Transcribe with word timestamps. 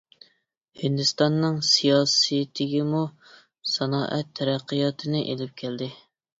ھىندىستاننىڭ 0.83 1.59
سىياسىتىگىمۇ 1.73 3.03
سانائەت 3.75 4.35
تەرەققىياتىنى 4.43 5.25
ئىلىپ 5.31 5.57
كەلدى. 5.65 5.95